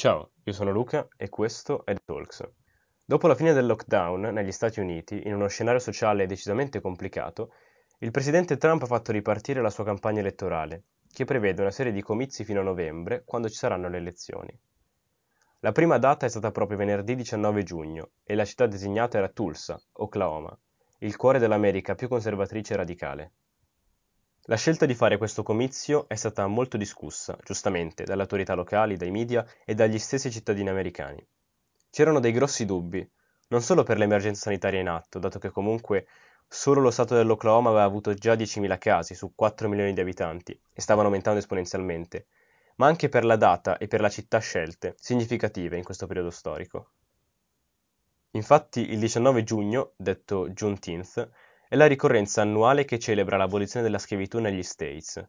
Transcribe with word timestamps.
Ciao, 0.00 0.30
io 0.44 0.54
sono 0.54 0.70
Luca 0.70 1.06
e 1.14 1.28
questo 1.28 1.84
è 1.84 1.92
The 1.92 2.00
Talks. 2.06 2.50
Dopo 3.04 3.26
la 3.26 3.34
fine 3.34 3.52
del 3.52 3.66
lockdown 3.66 4.32
negli 4.32 4.50
Stati 4.50 4.80
Uniti, 4.80 5.26
in 5.26 5.34
uno 5.34 5.46
scenario 5.46 5.78
sociale 5.78 6.24
decisamente 6.24 6.80
complicato, 6.80 7.52
il 7.98 8.10
presidente 8.10 8.56
Trump 8.56 8.80
ha 8.80 8.86
fatto 8.86 9.12
ripartire 9.12 9.60
la 9.60 9.68
sua 9.68 9.84
campagna 9.84 10.20
elettorale, 10.20 10.84
che 11.12 11.26
prevede 11.26 11.60
una 11.60 11.70
serie 11.70 11.92
di 11.92 12.00
comizi 12.00 12.44
fino 12.44 12.60
a 12.60 12.62
novembre, 12.62 13.24
quando 13.26 13.50
ci 13.50 13.56
saranno 13.56 13.90
le 13.90 13.98
elezioni. 13.98 14.58
La 15.58 15.72
prima 15.72 15.98
data 15.98 16.24
è 16.24 16.30
stata 16.30 16.50
proprio 16.50 16.78
venerdì 16.78 17.14
19 17.14 17.62
giugno 17.62 18.12
e 18.24 18.34
la 18.34 18.46
città 18.46 18.66
designata 18.66 19.18
era 19.18 19.28
Tulsa, 19.28 19.78
Oklahoma, 19.92 20.58
il 21.00 21.14
cuore 21.16 21.38
dell'America 21.38 21.94
più 21.94 22.08
conservatrice 22.08 22.72
e 22.72 22.76
radicale. 22.78 23.32
La 24.44 24.56
scelta 24.56 24.86
di 24.86 24.94
fare 24.94 25.18
questo 25.18 25.42
comizio 25.42 26.08
è 26.08 26.14
stata 26.14 26.46
molto 26.46 26.76
discussa, 26.76 27.36
giustamente, 27.44 28.04
dalle 28.04 28.22
autorità 28.22 28.54
locali, 28.54 28.96
dai 28.96 29.10
media 29.10 29.46
e 29.64 29.74
dagli 29.74 29.98
stessi 29.98 30.30
cittadini 30.30 30.68
americani. 30.68 31.24
C'erano 31.90 32.20
dei 32.20 32.32
grossi 32.32 32.64
dubbi, 32.64 33.08
non 33.48 33.60
solo 33.62 33.82
per 33.82 33.98
l'emergenza 33.98 34.42
sanitaria 34.42 34.80
in 34.80 34.88
atto, 34.88 35.18
dato 35.18 35.38
che 35.38 35.50
comunque 35.50 36.06
solo 36.48 36.80
lo 36.80 36.90
stato 36.90 37.14
dell'Oklahoma 37.14 37.68
aveva 37.68 37.84
avuto 37.84 38.14
già 38.14 38.34
10.000 38.34 38.78
casi 38.78 39.14
su 39.14 39.34
4 39.34 39.68
milioni 39.68 39.92
di 39.92 40.00
abitanti 40.00 40.58
e 40.72 40.80
stavano 40.80 41.08
aumentando 41.08 41.38
esponenzialmente, 41.38 42.26
ma 42.76 42.86
anche 42.86 43.08
per 43.08 43.24
la 43.24 43.36
data 43.36 43.76
e 43.76 43.88
per 43.88 44.00
la 44.00 44.08
città 44.08 44.38
scelte, 44.38 44.94
significative 44.98 45.76
in 45.76 45.84
questo 45.84 46.06
periodo 46.06 46.30
storico. 46.30 46.92
Infatti 48.32 48.90
il 48.90 48.98
19 48.98 49.44
giugno, 49.44 49.92
detto 49.96 50.48
Juneteenth, 50.48 51.30
è 51.70 51.76
la 51.76 51.86
ricorrenza 51.86 52.42
annuale 52.42 52.84
che 52.84 52.98
celebra 52.98 53.36
l'abolizione 53.36 53.86
della 53.86 54.00
schiavitù 54.00 54.40
negli 54.40 54.64
States. 54.64 55.24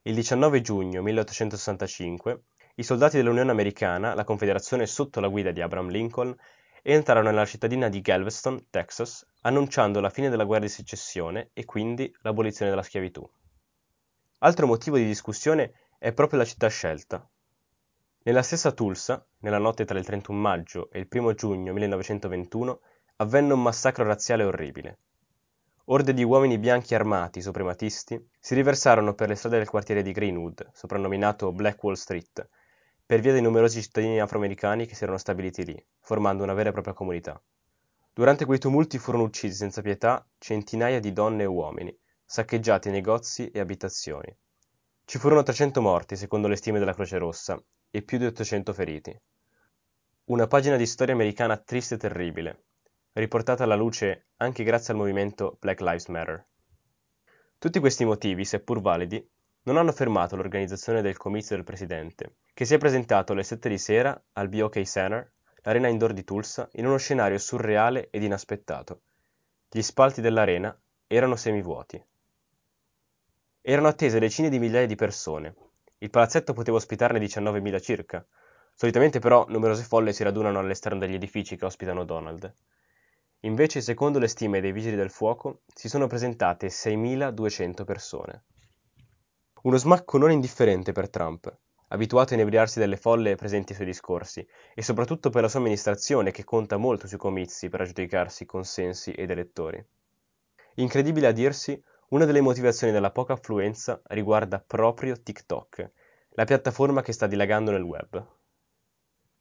Il 0.00 0.14
19 0.14 0.62
giugno 0.62 1.02
1865 1.02 2.40
i 2.76 2.82
soldati 2.82 3.18
dell'Unione 3.18 3.50
Americana, 3.50 4.14
la 4.14 4.24
Confederazione 4.24 4.86
sotto 4.86 5.20
la 5.20 5.28
guida 5.28 5.50
di 5.50 5.60
Abraham 5.60 5.90
Lincoln, 5.90 6.34
entrarono 6.80 7.28
nella 7.28 7.44
cittadina 7.44 7.90
di 7.90 8.00
Galveston, 8.00 8.68
Texas, 8.70 9.28
annunciando 9.42 10.00
la 10.00 10.08
fine 10.08 10.30
della 10.30 10.44
guerra 10.44 10.64
di 10.64 10.70
secessione 10.70 11.50
e 11.52 11.66
quindi 11.66 12.10
l'abolizione 12.22 12.70
della 12.70 12.82
schiavitù. 12.82 13.30
Altro 14.38 14.66
motivo 14.66 14.96
di 14.96 15.04
discussione 15.04 15.72
è 15.98 16.14
proprio 16.14 16.38
la 16.38 16.46
città 16.46 16.68
scelta, 16.68 17.28
nella 18.22 18.42
stessa 18.42 18.72
Tulsa, 18.72 19.22
nella 19.40 19.58
notte 19.58 19.84
tra 19.84 19.98
il 19.98 20.06
31 20.06 20.38
maggio 20.38 20.88
e 20.90 21.00
il 21.00 21.08
1 21.10 21.34
giugno 21.34 21.74
1921, 21.74 22.80
avvenne 23.16 23.52
un 23.52 23.60
massacro 23.60 24.04
razziale 24.04 24.44
orribile. 24.44 24.98
Orde 25.90 26.12
di 26.12 26.22
uomini 26.22 26.58
bianchi 26.58 26.94
armati, 26.94 27.40
suprematisti, 27.40 28.22
si 28.38 28.54
riversarono 28.54 29.14
per 29.14 29.28
le 29.28 29.34
strade 29.34 29.56
del 29.56 29.70
quartiere 29.70 30.02
di 30.02 30.12
Greenwood, 30.12 30.68
soprannominato 30.74 31.50
Black 31.50 31.82
Wall 31.82 31.94
Street, 31.94 32.46
per 33.06 33.20
via 33.20 33.32
dei 33.32 33.40
numerosi 33.40 33.80
cittadini 33.80 34.20
afroamericani 34.20 34.84
che 34.84 34.94
si 34.94 35.04
erano 35.04 35.16
stabiliti 35.16 35.64
lì, 35.64 35.86
formando 36.00 36.42
una 36.42 36.52
vera 36.52 36.68
e 36.68 36.72
propria 36.72 36.92
comunità. 36.92 37.42
Durante 38.12 38.44
quei 38.44 38.58
tumulti 38.58 38.98
furono 38.98 39.22
uccisi 39.22 39.54
senza 39.54 39.80
pietà 39.80 40.28
centinaia 40.36 41.00
di 41.00 41.14
donne 41.14 41.44
e 41.44 41.46
uomini, 41.46 41.98
saccheggiati 42.22 42.90
negozi 42.90 43.50
e 43.50 43.58
abitazioni. 43.58 44.36
Ci 45.06 45.16
furono 45.16 45.42
300 45.42 45.80
morti, 45.80 46.16
secondo 46.16 46.48
le 46.48 46.56
stime 46.56 46.78
della 46.78 46.92
Croce 46.92 47.16
Rossa, 47.16 47.58
e 47.90 48.02
più 48.02 48.18
di 48.18 48.26
800 48.26 48.74
feriti. 48.74 49.18
Una 50.24 50.46
pagina 50.46 50.76
di 50.76 50.84
storia 50.84 51.14
americana 51.14 51.56
triste 51.56 51.94
e 51.94 51.98
terribile, 51.98 52.64
riportata 53.12 53.64
alla 53.64 53.74
luce 53.74 54.28
anche 54.36 54.64
grazie 54.64 54.92
al 54.92 54.98
movimento 54.98 55.56
Black 55.60 55.80
Lives 55.80 56.06
Matter. 56.06 56.46
Tutti 57.58 57.80
questi 57.80 58.04
motivi, 58.04 58.44
seppur 58.44 58.80
validi, 58.80 59.26
non 59.62 59.76
hanno 59.76 59.92
fermato 59.92 60.36
l'organizzazione 60.36 61.02
del 61.02 61.16
comizio 61.16 61.56
del 61.56 61.64
presidente, 61.64 62.36
che 62.54 62.64
si 62.64 62.74
è 62.74 62.78
presentato 62.78 63.32
alle 63.32 63.42
7 63.42 63.68
di 63.68 63.78
sera 63.78 64.20
al 64.32 64.48
BOK 64.48 64.82
Center, 64.82 65.32
l'arena 65.62 65.88
indoor 65.88 66.12
di 66.12 66.24
Tulsa, 66.24 66.68
in 66.72 66.86
uno 66.86 66.96
scenario 66.96 67.38
surreale 67.38 68.08
ed 68.10 68.22
inaspettato. 68.22 69.02
Gli 69.68 69.82
spalti 69.82 70.20
dell'arena 70.20 70.76
erano 71.06 71.36
semivuoti. 71.36 72.02
Erano 73.60 73.88
attese 73.88 74.18
decine 74.18 74.48
di 74.48 74.58
migliaia 74.58 74.86
di 74.86 74.94
persone, 74.94 75.54
il 76.00 76.10
palazzetto 76.10 76.52
poteva 76.52 76.76
ospitarne 76.76 77.18
19.000 77.18 77.82
circa. 77.82 78.24
Solitamente 78.72 79.18
però 79.18 79.44
numerose 79.48 79.82
folle 79.82 80.12
si 80.12 80.22
radunano 80.22 80.60
all'esterno 80.60 81.00
degli 81.00 81.14
edifici 81.14 81.56
che 81.56 81.64
ospitano 81.64 82.04
Donald. 82.04 82.54
Invece, 83.48 83.80
secondo 83.80 84.18
le 84.18 84.28
stime 84.28 84.60
dei 84.60 84.72
Vigili 84.72 84.94
del 84.94 85.10
Fuoco, 85.10 85.62
si 85.74 85.88
sono 85.88 86.06
presentate 86.06 86.66
6.200 86.66 87.84
persone. 87.84 88.44
Uno 89.62 89.78
smacco 89.78 90.18
non 90.18 90.30
indifferente 90.30 90.92
per 90.92 91.08
Trump, 91.08 91.50
abituato 91.88 92.34
a 92.34 92.36
inebriarsi 92.36 92.78
delle 92.78 92.98
folle 92.98 93.36
presenti 93.36 93.70
ai 93.70 93.76
suoi 93.76 93.88
discorsi, 93.88 94.46
e 94.74 94.82
soprattutto 94.82 95.30
per 95.30 95.40
la 95.40 95.48
sua 95.48 95.60
amministrazione 95.60 96.30
che 96.30 96.44
conta 96.44 96.76
molto 96.76 97.06
sui 97.06 97.16
comizi 97.16 97.70
per 97.70 97.80
aggiudicarsi 97.80 98.44
consensi 98.44 99.12
ed 99.12 99.30
elettori. 99.30 99.82
Incredibile 100.74 101.28
a 101.28 101.32
dirsi, 101.32 101.82
una 102.10 102.26
delle 102.26 102.42
motivazioni 102.42 102.92
della 102.92 103.12
poca 103.12 103.32
affluenza 103.32 103.98
riguarda 104.08 104.62
proprio 104.64 105.18
TikTok, 105.18 105.90
la 106.32 106.44
piattaforma 106.44 107.00
che 107.00 107.12
sta 107.12 107.26
dilagando 107.26 107.70
nel 107.70 107.82
web. 107.82 108.26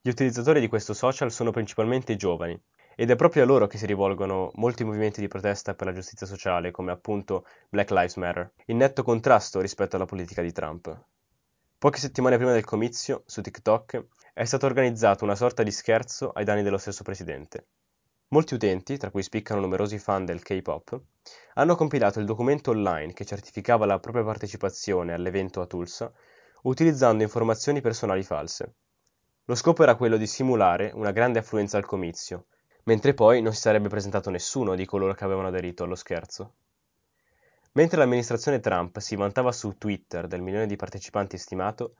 Gli 0.00 0.08
utilizzatori 0.08 0.60
di 0.60 0.68
questo 0.68 0.94
social 0.94 1.32
sono 1.32 1.50
principalmente 1.50 2.12
i 2.12 2.16
giovani, 2.16 2.58
ed 3.00 3.10
è 3.10 3.14
proprio 3.14 3.44
a 3.44 3.46
loro 3.46 3.68
che 3.68 3.78
si 3.78 3.86
rivolgono 3.86 4.50
molti 4.54 4.82
movimenti 4.82 5.20
di 5.20 5.28
protesta 5.28 5.72
per 5.74 5.86
la 5.86 5.92
giustizia 5.92 6.26
sociale, 6.26 6.72
come 6.72 6.90
appunto 6.90 7.46
Black 7.68 7.92
Lives 7.92 8.16
Matter, 8.16 8.50
in 8.66 8.78
netto 8.78 9.04
contrasto 9.04 9.60
rispetto 9.60 9.94
alla 9.94 10.04
politica 10.04 10.42
di 10.42 10.50
Trump. 10.50 11.04
Poche 11.78 12.00
settimane 12.00 12.38
prima 12.38 12.50
del 12.50 12.64
comizio, 12.64 13.22
su 13.24 13.40
TikTok, 13.40 14.04
è 14.34 14.44
stato 14.44 14.66
organizzato 14.66 15.22
una 15.22 15.36
sorta 15.36 15.62
di 15.62 15.70
scherzo 15.70 16.30
ai 16.30 16.42
danni 16.42 16.64
dello 16.64 16.76
stesso 16.76 17.04
presidente. 17.04 17.66
Molti 18.30 18.54
utenti, 18.54 18.96
tra 18.96 19.12
cui 19.12 19.22
spiccano 19.22 19.60
numerosi 19.60 20.00
fan 20.00 20.24
del 20.24 20.42
K-pop, 20.42 21.00
hanno 21.54 21.76
compilato 21.76 22.18
il 22.18 22.26
documento 22.26 22.72
online 22.72 23.12
che 23.12 23.24
certificava 23.24 23.86
la 23.86 24.00
propria 24.00 24.24
partecipazione 24.24 25.12
all'evento 25.12 25.60
a 25.60 25.66
Tulsa 25.66 26.12
utilizzando 26.62 27.22
informazioni 27.22 27.80
personali 27.80 28.24
false. 28.24 28.74
Lo 29.44 29.54
scopo 29.54 29.84
era 29.84 29.94
quello 29.94 30.16
di 30.16 30.26
simulare 30.26 30.90
una 30.94 31.12
grande 31.12 31.38
affluenza 31.38 31.76
al 31.76 31.86
comizio, 31.86 32.46
mentre 32.88 33.12
poi 33.12 33.42
non 33.42 33.52
si 33.52 33.60
sarebbe 33.60 33.88
presentato 33.88 34.30
nessuno 34.30 34.74
di 34.74 34.86
coloro 34.86 35.12
che 35.12 35.22
avevano 35.22 35.48
aderito 35.48 35.84
allo 35.84 35.94
scherzo. 35.94 36.54
Mentre 37.72 37.98
l'amministrazione 37.98 38.60
Trump 38.60 38.98
si 38.98 39.14
vantava 39.14 39.52
su 39.52 39.76
Twitter 39.76 40.26
del 40.26 40.40
milione 40.40 40.66
di 40.66 40.74
partecipanti 40.74 41.36
stimato, 41.36 41.96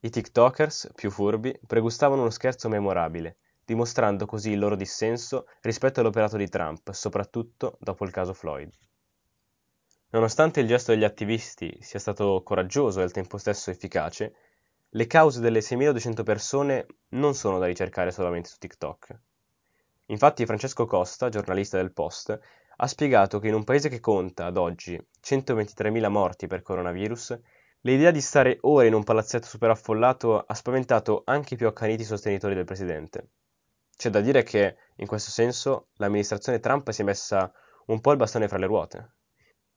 i 0.00 0.08
TikTokers, 0.08 0.92
più 0.94 1.10
furbi, 1.10 1.54
pregustavano 1.66 2.22
uno 2.22 2.30
scherzo 2.30 2.70
memorabile 2.70 3.36
dimostrando 3.62 4.24
così 4.24 4.52
il 4.52 4.58
loro 4.58 4.74
dissenso 4.74 5.46
rispetto 5.60 6.00
all'operato 6.00 6.38
di 6.38 6.48
Trump, 6.48 6.90
soprattutto 6.92 7.76
dopo 7.78 8.04
il 8.04 8.10
caso 8.10 8.32
Floyd. 8.32 8.72
Nonostante 10.12 10.60
il 10.60 10.66
gesto 10.66 10.92
degli 10.92 11.04
attivisti 11.04 11.76
sia 11.80 11.98
stato 11.98 12.42
coraggioso 12.42 13.00
e 13.00 13.02
al 13.02 13.12
tempo 13.12 13.36
stesso 13.36 13.70
efficace, 13.70 14.34
le 14.88 15.06
cause 15.06 15.40
delle 15.40 15.60
6.200 15.60 16.22
persone 16.22 16.86
non 17.10 17.34
sono 17.34 17.58
da 17.58 17.66
ricercare 17.66 18.10
solamente 18.10 18.48
su 18.48 18.56
TikTok. 18.58 19.20
Infatti 20.12 20.44
Francesco 20.44 20.84
Costa, 20.84 21.30
giornalista 21.30 21.78
del 21.78 21.94
Post, 21.94 22.38
ha 22.76 22.86
spiegato 22.86 23.38
che 23.38 23.48
in 23.48 23.54
un 23.54 23.64
paese 23.64 23.88
che 23.88 23.98
conta, 23.98 24.44
ad 24.44 24.58
oggi, 24.58 25.02
123.000 25.22 26.10
morti 26.10 26.46
per 26.46 26.60
coronavirus, 26.60 27.40
l'idea 27.80 28.10
di 28.10 28.20
stare 28.20 28.58
ore 28.60 28.88
in 28.88 28.92
un 28.92 29.04
palazzetto 29.04 29.46
superaffollato 29.46 30.38
ha 30.38 30.54
spaventato 30.54 31.22
anche 31.24 31.54
i 31.54 31.56
più 31.56 31.66
accaniti 31.66 32.04
sostenitori 32.04 32.54
del 32.54 32.66
presidente. 32.66 33.30
C'è 33.96 34.10
da 34.10 34.20
dire 34.20 34.42
che, 34.42 34.76
in 34.96 35.06
questo 35.06 35.30
senso, 35.30 35.88
l'amministrazione 35.94 36.60
Trump 36.60 36.90
si 36.90 37.00
è 37.00 37.04
messa 37.04 37.50
un 37.86 38.02
po' 38.02 38.10
il 38.10 38.18
bastone 38.18 38.48
fra 38.48 38.58
le 38.58 38.66
ruote. 38.66 39.14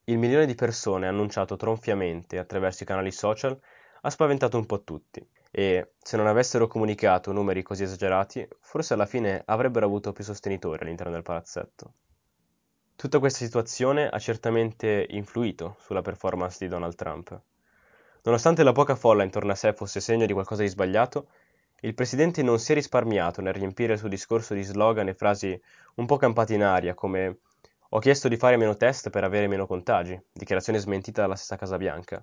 Il 0.04 0.18
milione 0.18 0.44
di 0.44 0.54
persone 0.54 1.08
annunciato 1.08 1.56
tronfiamente 1.56 2.36
attraverso 2.36 2.82
i 2.82 2.86
canali 2.86 3.10
social 3.10 3.58
ha 4.02 4.10
spaventato 4.10 4.58
un 4.58 4.66
po' 4.66 4.84
tutti 4.84 5.26
e, 5.58 5.92
se 6.02 6.18
non 6.18 6.26
avessero 6.26 6.66
comunicato 6.66 7.32
numeri 7.32 7.62
così 7.62 7.84
esagerati, 7.84 8.46
forse 8.60 8.92
alla 8.92 9.06
fine 9.06 9.40
avrebbero 9.46 9.86
avuto 9.86 10.12
più 10.12 10.22
sostenitori 10.22 10.82
all'interno 10.82 11.14
del 11.14 11.22
palazzetto. 11.22 11.94
Tutta 12.94 13.18
questa 13.18 13.42
situazione 13.42 14.06
ha 14.06 14.18
certamente 14.18 15.06
influito 15.08 15.76
sulla 15.80 16.02
performance 16.02 16.58
di 16.60 16.68
Donald 16.68 16.94
Trump. 16.94 17.40
Nonostante 18.24 18.62
la 18.64 18.72
poca 18.72 18.96
folla 18.96 19.22
intorno 19.22 19.52
a 19.52 19.54
sé 19.54 19.72
fosse 19.72 20.00
segno 20.00 20.26
di 20.26 20.34
qualcosa 20.34 20.60
di 20.60 20.68
sbagliato, 20.68 21.28
il 21.80 21.94
presidente 21.94 22.42
non 22.42 22.58
si 22.58 22.72
è 22.72 22.74
risparmiato 22.74 23.40
nel 23.40 23.54
riempire 23.54 23.94
il 23.94 23.98
suo 23.98 24.08
discorso 24.08 24.52
di 24.52 24.62
slogan 24.62 25.08
e 25.08 25.14
frasi 25.14 25.58
un 25.94 26.04
po' 26.04 26.18
campate 26.18 26.52
in 26.52 26.64
aria, 26.64 26.92
come 26.92 27.38
«Ho 27.88 27.98
chiesto 27.98 28.28
di 28.28 28.36
fare 28.36 28.58
meno 28.58 28.76
test 28.76 29.08
per 29.08 29.24
avere 29.24 29.46
meno 29.46 29.66
contagi», 29.66 30.22
dichiarazione 30.32 30.78
smentita 30.78 31.22
dalla 31.22 31.34
stessa 31.34 31.56
Casa 31.56 31.78
Bianca. 31.78 32.22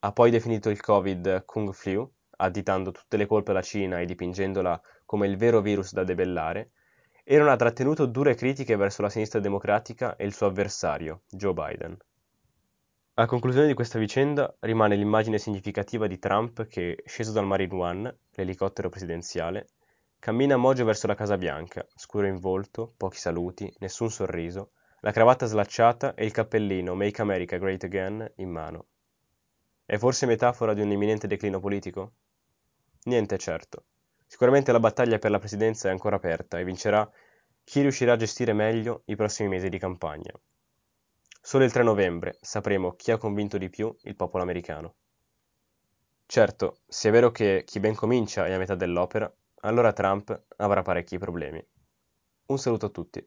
Ha 0.00 0.12
poi 0.12 0.30
definito 0.30 0.68
il 0.68 0.82
Covid 0.82 1.46
Kung 1.46 1.72
Flu, 1.72 2.10
additando 2.38 2.90
tutte 2.90 3.16
le 3.16 3.26
colpe 3.26 3.52
alla 3.52 3.62
Cina 3.62 4.00
e 4.00 4.06
dipingendola 4.06 4.80
come 5.04 5.26
il 5.26 5.36
vero 5.36 5.60
virus 5.60 5.92
da 5.92 6.04
debellare, 6.04 6.72
e 7.24 7.36
non 7.36 7.48
ha 7.48 7.56
trattenuto 7.56 8.06
dure 8.06 8.34
critiche 8.34 8.74
verso 8.76 9.02
la 9.02 9.10
sinistra 9.10 9.38
democratica 9.38 10.16
e 10.16 10.24
il 10.24 10.32
suo 10.32 10.46
avversario, 10.46 11.22
Joe 11.28 11.52
Biden. 11.52 11.96
A 13.14 13.26
conclusione 13.26 13.66
di 13.66 13.74
questa 13.74 13.98
vicenda 13.98 14.56
rimane 14.60 14.96
l'immagine 14.96 15.38
significativa 15.38 16.06
di 16.06 16.18
Trump 16.18 16.66
che, 16.68 17.02
sceso 17.04 17.32
dal 17.32 17.44
Marine 17.44 17.74
One, 17.74 18.18
l'elicottero 18.30 18.88
presidenziale, 18.88 19.70
cammina 20.18 20.54
a 20.54 20.58
mogio 20.58 20.84
verso 20.84 21.06
la 21.06 21.14
Casa 21.14 21.36
Bianca, 21.36 21.84
scuro 21.96 22.26
in 22.26 22.38
volto, 22.38 22.94
pochi 22.96 23.18
saluti, 23.18 23.70
nessun 23.78 24.10
sorriso, 24.10 24.70
la 25.00 25.10
cravatta 25.10 25.46
slacciata 25.46 26.14
e 26.14 26.24
il 26.24 26.32
cappellino 26.32 26.94
Make 26.94 27.20
America 27.20 27.58
Great 27.58 27.84
Again 27.84 28.32
in 28.36 28.50
mano. 28.50 28.86
È 29.84 29.96
forse 29.96 30.26
metafora 30.26 30.74
di 30.74 30.80
un 30.80 30.90
imminente 30.90 31.26
declino 31.26 31.60
politico? 31.60 32.12
Niente 33.08 33.38
certo. 33.38 33.86
Sicuramente 34.26 34.70
la 34.70 34.80
battaglia 34.80 35.18
per 35.18 35.30
la 35.30 35.38
presidenza 35.38 35.88
è 35.88 35.90
ancora 35.90 36.16
aperta 36.16 36.58
e 36.58 36.64
vincerà 36.64 37.10
chi 37.64 37.80
riuscirà 37.80 38.12
a 38.12 38.16
gestire 38.16 38.52
meglio 38.52 39.00
i 39.06 39.16
prossimi 39.16 39.48
mesi 39.48 39.70
di 39.70 39.78
campagna. 39.78 40.30
Solo 41.40 41.64
il 41.64 41.72
3 41.72 41.84
novembre 41.84 42.36
sapremo 42.42 42.96
chi 42.96 43.10
ha 43.10 43.16
convinto 43.16 43.56
di 43.56 43.70
più 43.70 43.96
il 44.02 44.14
popolo 44.14 44.42
americano. 44.42 44.96
Certo, 46.26 46.80
se 46.86 47.08
è 47.08 47.12
vero 47.12 47.30
che 47.30 47.62
chi 47.64 47.80
ben 47.80 47.94
comincia 47.94 48.44
è 48.44 48.52
a 48.52 48.58
metà 48.58 48.74
dell'opera, 48.74 49.34
allora 49.60 49.94
Trump 49.94 50.44
avrà 50.56 50.82
parecchi 50.82 51.16
problemi. 51.16 51.66
Un 52.48 52.58
saluto 52.58 52.86
a 52.86 52.90
tutti. 52.90 53.26